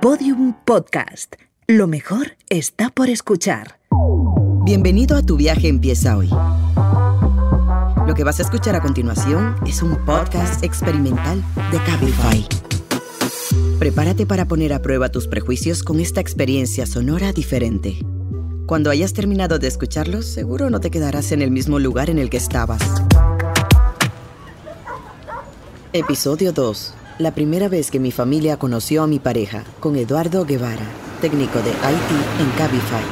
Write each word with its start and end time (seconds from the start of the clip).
Podium 0.00 0.54
Podcast. 0.64 1.34
Lo 1.66 1.86
mejor 1.86 2.38
está 2.48 2.88
por 2.88 3.10
escuchar. 3.10 3.80
Bienvenido 4.64 5.14
a 5.14 5.22
Tu 5.22 5.36
viaje 5.36 5.68
empieza 5.68 6.16
hoy. 6.16 6.30
Lo 8.06 8.14
que 8.14 8.24
vas 8.24 8.38
a 8.38 8.44
escuchar 8.44 8.74
a 8.74 8.80
continuación 8.80 9.56
es 9.66 9.82
un 9.82 10.02
podcast 10.06 10.64
experimental 10.64 11.44
de 11.70 11.78
Cabify. 11.84 12.48
Prepárate 13.78 14.24
para 14.24 14.46
poner 14.46 14.72
a 14.72 14.80
prueba 14.80 15.10
tus 15.10 15.28
prejuicios 15.28 15.82
con 15.82 16.00
esta 16.00 16.22
experiencia 16.22 16.86
sonora 16.86 17.34
diferente. 17.34 17.98
Cuando 18.64 18.88
hayas 18.88 19.12
terminado 19.12 19.58
de 19.58 19.68
escucharlos, 19.68 20.24
seguro 20.24 20.70
no 20.70 20.80
te 20.80 20.90
quedarás 20.90 21.30
en 21.30 21.42
el 21.42 21.50
mismo 21.50 21.78
lugar 21.78 22.08
en 22.08 22.18
el 22.18 22.30
que 22.30 22.38
estabas. 22.38 22.80
Episodio 25.92 26.54
2 26.54 26.94
la 27.20 27.34
primera 27.34 27.68
vez 27.68 27.90
que 27.90 28.00
mi 28.00 28.12
familia 28.12 28.56
conoció 28.56 29.02
a 29.02 29.06
mi 29.06 29.18
pareja, 29.18 29.64
con 29.78 29.94
Eduardo 29.96 30.46
Guevara, 30.46 30.86
técnico 31.20 31.58
de 31.58 31.68
IT 31.68 32.40
en 32.40 32.50
Cabify. 32.56 33.04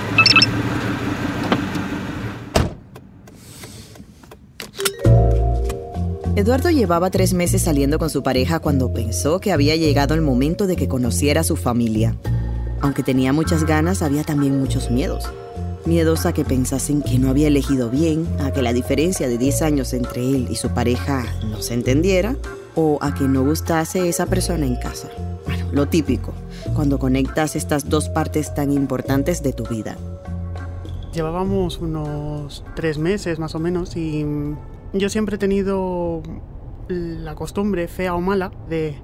Eduardo 6.37 6.71
llevaba 6.71 7.11
tres 7.11 7.35
meses 7.35 7.61
saliendo 7.61 7.99
con 7.99 8.09
su 8.09 8.23
pareja 8.23 8.61
cuando 8.61 8.95
pensó 8.95 9.41
que 9.41 9.53
había 9.53 9.77
llegado 9.77 10.15
el 10.15 10.23
momento 10.23 10.67
de 10.67 10.77
que 10.77 10.89
conociera 10.89 11.43
a 11.43 11.45
su 11.45 11.57
familia. 11.57 12.17
Aunque 12.81 13.03
tenía 13.03 13.35
muchas 13.35 13.65
ganas, 13.65 14.01
había 14.01 14.25
también 14.25 14.59
muchos 14.59 14.91
miedos. 14.91 15.31
Miedos 15.85 16.25
a 16.25 16.33
que 16.33 16.47
pensasen 16.47 17.03
que 17.03 17.19
no 17.19 17.29
había 17.29 17.49
elegido 17.49 17.91
bien, 17.91 18.27
a 18.41 18.53
que 18.53 18.63
la 18.63 18.73
diferencia 18.73 19.29
de 19.29 19.37
10 19.37 19.63
años 19.63 19.93
entre 19.93 20.23
él 20.23 20.49
y 20.51 20.57
su 20.57 20.71
pareja 20.71 21.27
no 21.51 21.61
se 21.61 21.75
entendiera, 21.75 22.37
o 22.81 22.97
a 23.03 23.13
que 23.13 23.27
no 23.27 23.43
gustase 23.43 24.09
esa 24.09 24.27
persona 24.27 24.65
en 24.65 24.77
casa. 24.77 25.09
Lo 25.73 25.89
típico, 25.89 26.33
cuando 26.77 27.01
conectas 27.01 27.57
estas 27.57 27.89
dos 27.89 28.09
partes 28.09 28.55
tan 28.55 28.71
importantes 28.71 29.43
de 29.43 29.53
tu 29.53 29.65
vida. 29.65 29.97
Llevábamos 31.13 31.79
unos 31.79 32.65
tres 32.77 32.99
meses 32.99 33.41
más 33.41 33.57
o 33.57 33.59
menos 33.59 33.97
y 33.97 34.25
yo 34.93 35.09
siempre 35.09 35.35
he 35.35 35.39
tenido 35.39 36.23
la 36.89 37.35
costumbre, 37.35 37.89
fea 37.89 38.15
o 38.15 38.21
mala, 38.21 38.53
de 38.69 38.97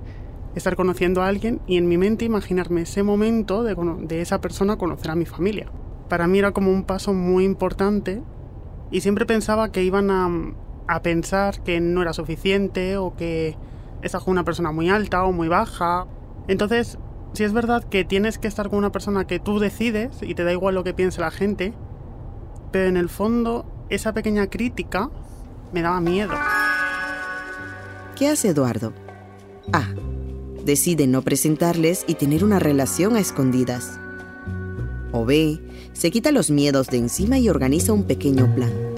estar 0.54 0.76
conociendo 0.76 1.22
a 1.22 1.26
alguien 1.26 1.60
y 1.66 1.76
en 1.76 1.88
mi 1.88 1.98
mente 1.98 2.24
imaginarme 2.24 2.82
ese 2.82 3.02
momento 3.02 3.64
de 3.64 4.20
esa 4.20 4.40
persona 4.40 4.76
conocer 4.76 5.10
a 5.10 5.16
mi 5.16 5.26
familia. 5.26 5.66
Para 6.08 6.28
mí 6.28 6.38
era 6.38 6.52
como 6.52 6.70
un 6.70 6.84
paso 6.84 7.12
muy 7.12 7.42
importante 7.42 8.22
y 8.92 9.00
siempre 9.00 9.26
pensaba 9.26 9.72
que 9.72 9.82
iban 9.82 10.12
a, 10.12 10.30
a 10.86 11.02
pensar 11.02 11.62
que 11.62 11.80
no 11.80 12.02
era 12.02 12.12
suficiente 12.12 12.96
o 12.96 13.14
que 13.16 13.56
estás 14.02 14.22
con 14.22 14.32
una 14.32 14.44
persona 14.44 14.72
muy 14.72 14.90
alta 14.90 15.24
o 15.24 15.32
muy 15.32 15.48
baja. 15.48 16.06
Entonces, 16.48 16.98
si 17.32 17.44
es 17.44 17.52
verdad 17.52 17.84
que 17.84 18.04
tienes 18.04 18.38
que 18.38 18.48
estar 18.48 18.68
con 18.68 18.78
una 18.78 18.92
persona 18.92 19.26
que 19.26 19.40
tú 19.40 19.58
decides 19.58 20.22
y 20.22 20.34
te 20.34 20.44
da 20.44 20.52
igual 20.52 20.74
lo 20.74 20.84
que 20.84 20.94
piense 20.94 21.20
la 21.20 21.30
gente, 21.30 21.72
pero 22.70 22.88
en 22.88 22.96
el 22.96 23.08
fondo 23.08 23.66
esa 23.88 24.12
pequeña 24.12 24.48
crítica 24.48 25.10
me 25.72 25.82
daba 25.82 26.00
miedo. 26.00 26.32
¿Qué 28.16 28.28
hace 28.28 28.48
Eduardo? 28.50 28.92
A. 29.72 29.88
Decide 30.64 31.06
no 31.06 31.22
presentarles 31.22 32.04
y 32.06 32.14
tener 32.14 32.44
una 32.44 32.58
relación 32.58 33.16
a 33.16 33.20
escondidas. 33.20 33.98
O 35.12 35.24
B. 35.24 35.60
Se 35.92 36.10
quita 36.10 36.32
los 36.32 36.50
miedos 36.50 36.88
de 36.88 36.98
encima 36.98 37.38
y 37.38 37.48
organiza 37.48 37.92
un 37.92 38.04
pequeño 38.04 38.52
plan. 38.54 38.93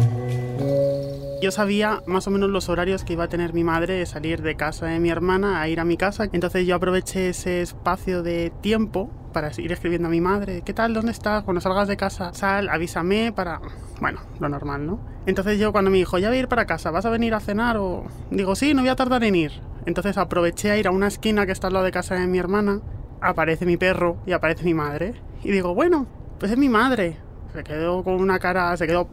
Yo 1.41 1.51
sabía 1.51 2.03
más 2.06 2.27
o 2.27 2.31
menos 2.31 2.48
los 2.48 2.70
horarios 2.70 3.05
que 3.05 3.12
iba 3.12 3.25
a 3.25 3.29
tener 3.29 3.53
mi 3.53 3.62
madre 3.62 3.95
de 3.95 4.06
salir 4.06 4.41
de 4.41 4.56
casa 4.56 4.87
de 4.87 4.98
mi 5.01 5.11
hermana 5.11 5.61
a 5.61 5.69
ir 5.69 5.81
a 5.81 5.84
mi 5.84 5.98
casa. 5.98 6.29
Entonces 6.33 6.67
yo 6.67 6.75
aproveché 6.75 7.29
ese 7.29 7.61
espacio 7.61 8.23
de 8.23 8.51
tiempo 8.62 9.11
para 9.34 9.51
ir 9.59 9.70
escribiendo 9.70 10.09
a 10.09 10.11
mi 10.11 10.23
madre, 10.23 10.62
¿qué 10.64 10.73
tal? 10.73 10.95
¿Dónde 10.95 11.12
estás? 11.12 11.45
Cuando 11.45 11.61
salgas 11.61 11.89
de 11.89 11.98
casa, 11.98 12.33
sal, 12.33 12.70
avísame 12.70 13.33
para... 13.33 13.61
Bueno, 14.01 14.20
lo 14.41 14.48
normal, 14.48 14.86
¿no? 14.86 14.98
Entonces 15.27 15.58
yo 15.58 15.73
cuando 15.73 15.91
me 15.91 15.98
dijo, 15.98 16.17
ya 16.17 16.29
voy 16.29 16.39
a 16.39 16.41
ir 16.41 16.48
para 16.48 16.64
casa, 16.64 16.91
¿vas 16.91 17.05
a 17.05 17.11
venir 17.11 17.35
a 17.35 17.41
cenar? 17.41 17.77
O 17.77 18.05
digo, 18.30 18.57
sí, 18.57 18.73
no 18.73 18.80
voy 18.80 18.89
a 18.89 18.96
tardar 18.96 19.23
en 19.25 19.35
ir. 19.35 19.52
Entonces 19.85 20.17
aproveché 20.17 20.70
a 20.70 20.79
ir 20.79 20.89
a 20.89 20.91
una 20.91 21.08
esquina 21.08 21.45
que 21.45 21.52
está 21.52 21.67
al 21.67 21.75
lado 21.75 21.85
de 21.85 21.92
casa 21.92 22.14
de 22.14 22.27
mi 22.27 22.39
hermana, 22.39 22.80
aparece 23.20 23.67
mi 23.67 23.77
perro 23.77 24.17
y 24.25 24.33
aparece 24.33 24.64
mi 24.64 24.73
madre. 24.73 25.20
Y 25.45 25.51
digo, 25.51 25.75
bueno, 25.75 26.07
pues 26.39 26.51
es 26.51 26.57
mi 26.57 26.70
madre. 26.70 27.19
Se 27.52 27.63
quedó 27.63 28.02
con 28.02 28.14
una 28.14 28.39
cara, 28.39 28.75
se 28.79 28.86
quedó 28.86 29.07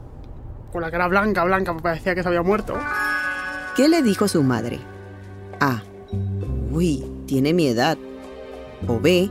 con 0.73 0.81
la 0.81 0.91
cara 0.91 1.07
blanca, 1.07 1.43
blanca, 1.43 1.77
parecía 1.77 2.15
que 2.15 2.23
se 2.23 2.27
había 2.27 2.41
muerto. 2.41 2.73
¿Qué 3.77 3.87
le 3.87 4.01
dijo 4.01 4.27
su 4.27 4.41
madre? 4.41 4.79
A. 5.59 5.83
Uy, 6.71 7.05
tiene 7.27 7.53
mi 7.53 7.67
edad. 7.67 7.97
O 8.87 8.99
B. 8.99 9.29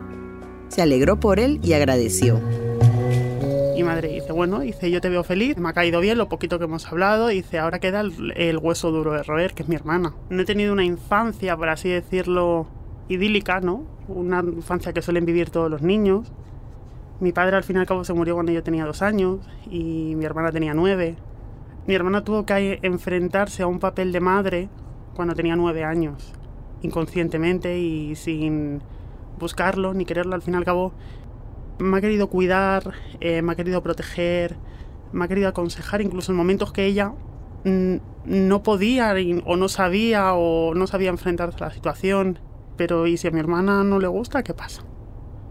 Se 0.69 0.81
alegró 0.81 1.19
por 1.19 1.41
él 1.41 1.60
y 1.62 1.72
agradeció. 1.75 2.41
Y 3.76 3.82
madre 3.82 4.08
dice, 4.08 4.32
bueno, 4.32 4.60
dice, 4.60 4.91
yo 4.91 5.00
te 5.00 5.08
veo 5.08 5.25
feliz, 5.25 5.58
me 5.58 5.69
ha 5.69 5.72
caído 5.72 6.00
bien 6.00 6.16
lo 6.16 6.28
poquito 6.28 6.58
que 6.58 6.64
hemos 6.64 6.86
hablado, 6.86 7.28
dice, 7.28 7.58
ahora 7.58 7.81
queda 7.81 8.00
el, 8.00 8.32
el 8.36 8.58
hueso 8.58 8.91
duro 8.92 9.12
de 9.12 9.25
roer, 9.25 9.52
que 9.54 9.64
es 9.64 9.69
mi 9.69 9.75
hermana. 9.75 10.14
No 10.31 10.42
he 10.42 10.44
tenido 10.44 10.72
una 10.72 10.84
infancia, 10.84 11.56
por 11.56 11.69
así 11.69 11.88
decirlo, 11.88 12.69
idílica, 13.08 13.60
¿no? 13.60 13.84
Una 14.08 14.41
infancia 14.41 14.92
que 14.92 15.02
suelen 15.02 15.26
vivir 15.26 15.50
todos 15.50 15.70
los 15.70 15.82
niños. 15.82 16.32
Mi 17.20 17.32
padre 17.32 17.56
al 17.56 17.64
fin 17.64 17.76
y 17.76 17.81
al 17.81 17.86
cabo 17.86 18.04
se 18.04 18.12
murió 18.12 18.34
cuando 18.34 18.52
yo 18.52 18.62
tenía 18.62 18.84
dos 18.84 19.02
años 19.02 19.41
y 19.70 20.14
mi 20.16 20.25
hermana 20.25 20.52
tenía 20.52 20.75
nueve. 20.75 21.16
Mi 21.87 21.94
hermana 21.94 22.22
tuvo 22.22 22.47
que 22.47 22.78
enfrentarse 22.82 23.65
a 23.65 23.66
un 23.66 23.81
papel 23.81 24.12
de 24.12 24.20
madre 24.20 24.69
cuando 25.15 25.34
tenía 25.34 25.56
nueve 25.56 25.82
años, 25.82 26.32
inconscientemente 26.82 27.78
y 27.78 28.15
sin 28.15 28.82
buscarlo 29.38 29.93
ni 29.93 30.04
quererlo. 30.04 30.37
Al 30.37 30.43
fin 30.43 30.54
y 30.54 30.56
al 30.59 30.65
cabo, 30.65 30.93
me 31.78 31.98
ha 31.98 32.00
querido 32.00 32.28
cuidar, 32.28 32.94
eh, 33.20 33.43
me 33.43 33.53
ha 33.53 33.56
querido 33.56 33.82
proteger, 33.82 34.56
me 35.12 35.25
ha 35.25 35.28
querido 35.28 35.48
aconsejar, 35.48 36.00
incluso 36.00 36.31
en 36.31 36.38
momentos 36.38 36.72
que 36.72 36.87
ella 36.87 37.15
no 37.65 38.62
podía 38.62 39.14
o 39.44 39.56
no 39.56 39.69
sabía 39.69 40.34
o 40.34 40.75
no 40.75 40.87
sabía 40.87 41.10
enfrentarse 41.10 41.64
a 41.64 41.69
la 41.69 41.75
situación. 41.75 42.38
Pero 42.76 43.09
¿y 43.09 43.16
si 43.16 43.26
a 43.26 43.32
mi 43.32 43.41
hermana 43.41 43.82
no 43.82 43.99
le 43.99 44.06
gusta? 44.06 44.43
¿Qué 44.44 44.54
pasa? 44.54 44.82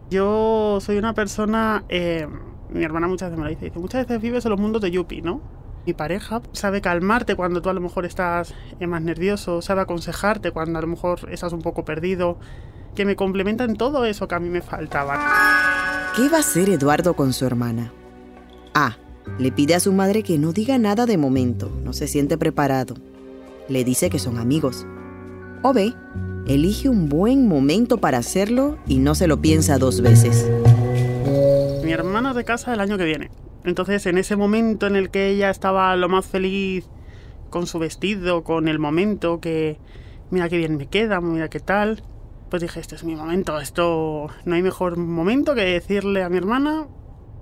Yo 0.10 0.80
soy 0.82 0.98
una 0.98 1.14
persona... 1.14 1.84
Eh, 1.90 2.28
mi 2.70 2.86
hermana 2.86 3.08
muchas 3.08 3.30
veces 3.30 3.38
me 3.38 3.44
lo 3.44 3.50
dice, 3.50 3.66
dice, 3.66 3.80
muchas 3.80 4.08
veces 4.08 4.22
vives 4.22 4.46
en 4.46 4.52
los 4.52 4.60
mundos 4.60 4.82
de 4.82 4.92
Yuppie, 4.92 5.22
¿no? 5.22 5.42
Mi 5.86 5.94
pareja 5.94 6.42
sabe 6.52 6.80
calmarte 6.82 7.36
cuando 7.36 7.62
tú 7.62 7.70
a 7.70 7.74
lo 7.74 7.82
mejor 7.82 8.06
estás 8.06 8.54
eh, 8.80 8.88
más 8.88 9.02
nervioso, 9.02 9.62
sabe 9.62 9.82
aconsejarte 9.82 10.52
cuando 10.52 10.78
a 10.78 10.82
lo 10.82 10.88
mejor 10.88 11.28
estás 11.32 11.54
un 11.54 11.62
poco 11.62 11.84
perdido, 11.86 12.38
que 12.96 13.06
me 13.06 13.16
complementa 13.16 13.64
en 13.64 13.76
todo 13.76 14.06
eso 14.06 14.28
que 14.28 14.36
a 14.36 14.40
mí 14.40 14.50
me 14.50 14.62
faltaba. 14.62 15.20
¿Qué 16.16 16.30
va 16.30 16.38
a 16.38 16.40
hacer 16.42 16.70
Eduardo 16.70 17.16
con 17.16 17.34
su 17.34 17.46
hermana? 17.46 17.92
A. 18.74 18.98
Le 19.38 19.52
pide 19.52 19.76
a 19.76 19.80
su 19.80 19.94
madre 19.94 20.24
que 20.24 20.38
no 20.38 20.52
diga 20.52 20.78
nada 20.78 21.06
de 21.06 21.18
momento, 21.18 21.72
no 21.84 21.94
se 21.94 22.08
siente 22.08 22.38
preparado. 22.38 22.96
Le 23.68 23.84
dice 23.84 24.10
que 24.10 24.20
son 24.20 24.38
amigos. 24.38 24.86
O 25.64 25.74
B. 25.74 25.94
Elige 26.48 26.90
un 26.90 27.08
buen 27.08 27.48
momento 27.48 27.98
para 28.00 28.18
hacerlo 28.18 28.78
y 28.88 28.98
no 28.98 29.16
se 29.16 29.28
lo 29.28 29.42
piensa 29.42 29.78
dos 29.78 30.02
veces. 30.02 30.50
Mi 31.84 31.92
hermana 31.92 32.34
de 32.34 32.44
casa 32.44 32.74
el 32.74 32.80
año 32.80 32.98
que 32.98 33.06
viene. 33.06 33.30
Entonces, 33.64 34.06
en 34.06 34.18
ese 34.18 34.36
momento 34.36 34.88
en 34.88 34.96
el 34.96 35.10
que 35.10 35.30
ella 35.30 35.50
estaba 35.50 35.96
lo 35.96 36.10
más 36.10 36.26
feliz 36.26 36.88
con 37.50 37.68
su 37.68 37.80
vestido, 37.80 38.44
con 38.44 38.68
el 38.68 38.80
momento, 38.80 39.40
que 39.40 39.78
mira 40.32 40.50
qué 40.50 40.58
bien 40.58 40.78
me 40.78 40.88
queda, 40.88 41.22
mira 41.22 41.50
qué 41.50 41.60
tal, 41.60 42.04
pues 42.50 42.62
dije, 42.62 42.80
este 42.80 42.96
es 42.96 43.04
mi 43.04 43.16
momento, 43.16 43.60
esto 43.60 44.28
no 44.46 44.56
hay 44.56 44.64
mejor 44.64 44.98
momento 44.98 45.54
que 45.56 45.62
decirle 45.62 46.24
a 46.24 46.30
mi 46.30 46.38
hermana 46.38 46.88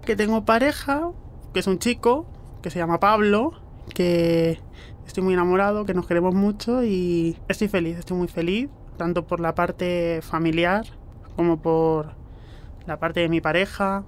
que 0.06 0.16
tengo 0.16 0.46
pareja, 0.46 1.12
que 1.54 1.62
es 1.62 1.68
un 1.68 1.80
chico, 1.80 2.28
que 2.62 2.70
se 2.70 2.80
llama 2.80 3.00
Pablo, 3.00 3.54
que 3.94 4.60
estoy 5.08 5.24
muy 5.24 5.34
enamorado, 5.34 5.86
que 5.86 5.94
nos 5.94 6.06
queremos 6.06 6.36
mucho 6.36 6.84
y 6.84 7.38
estoy 7.48 7.68
feliz, 7.70 7.98
estoy 7.98 8.18
muy 8.18 8.28
feliz, 8.28 8.70
tanto 8.98 9.26
por 9.26 9.40
la 9.40 9.56
parte 9.56 10.20
familiar 10.22 10.86
como 11.36 11.62
por 11.62 12.14
la 12.86 13.00
parte 13.00 13.22
de 13.22 13.30
mi 13.30 13.42
pareja, 13.42 14.04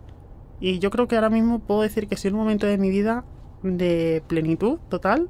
y 0.62 0.78
yo 0.80 0.92
creo 0.92 1.08
que 1.08 1.16
ahora 1.16 1.30
mismo 1.30 1.60
puedo 1.60 1.81
decir 1.81 2.08
que 2.08 2.16
estoy 2.16 2.30
en 2.30 2.36
un 2.36 2.42
momento 2.42 2.68
de 2.68 2.78
mi 2.78 2.90
vida 2.90 3.25
de 3.63 4.24
plenitud 4.28 4.78
total, 4.90 5.28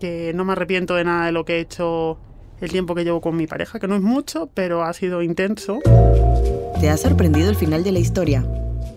que 0.00 0.32
no 0.34 0.44
me 0.44 0.52
arrepiento 0.52 0.94
de 0.94 1.04
nada 1.04 1.26
de 1.26 1.32
lo 1.32 1.44
que 1.44 1.56
he 1.56 1.60
hecho 1.60 2.18
el 2.60 2.70
tiempo 2.70 2.94
que 2.94 3.02
llevo 3.02 3.20
con 3.20 3.36
mi 3.36 3.48
pareja, 3.48 3.80
que 3.80 3.88
no 3.88 3.96
es 3.96 4.02
mucho, 4.02 4.48
pero 4.54 4.84
ha 4.84 4.92
sido 4.92 5.22
intenso. 5.22 5.80
¿Te 6.80 6.88
ha 6.88 6.96
sorprendido 6.96 7.50
el 7.50 7.56
final 7.56 7.82
de 7.82 7.90
la 7.90 7.98
historia? 7.98 8.44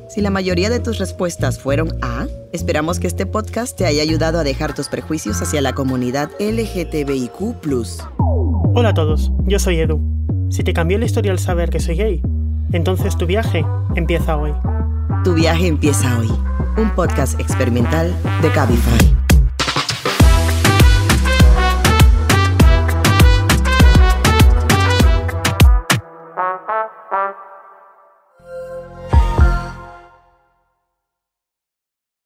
Si 0.08 0.22
la 0.22 0.30
mayoría 0.30 0.70
de 0.70 0.80
tus 0.80 1.00
respuestas 1.00 1.60
fueron 1.60 1.90
A, 2.04 2.28
esperamos 2.54 3.00
que 3.00 3.08
este 3.08 3.26
podcast 3.26 3.76
te 3.76 3.88
haya 3.88 4.04
ayudado 4.04 4.40
a 4.40 4.44
dejar 4.44 4.76
tus 4.76 4.88
prejuicios 4.88 5.42
hacia 5.42 5.62
la 5.62 5.74
comunidad 5.74 6.30
LGTBIQ. 6.40 7.56
Hola 8.76 8.90
a 8.90 8.94
todos, 8.94 9.32
yo 9.46 9.58
soy 9.58 9.80
Edu. 9.80 10.00
Si 10.52 10.64
te 10.64 10.74
cambió 10.74 11.00
la 11.00 11.06
historia 11.06 11.32
al 11.32 11.40
saber 11.40 11.72
que 11.72 11.80
soy 11.80 11.96
gay, 11.96 12.22
entonces 12.72 13.18
tu 13.18 13.26
viaje 13.26 13.66
empieza 13.96 14.38
hoy. 14.38 14.54
Tu 15.25 15.33
viaje 15.33 15.66
empieza 15.66 16.19
hoy. 16.19 16.30
Un 16.77 16.92
podcast 16.94 17.39
experimental 17.39 18.16
de 18.44 18.51
Cabify. 18.51 19.15